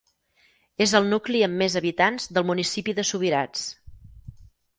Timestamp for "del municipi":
2.39-2.97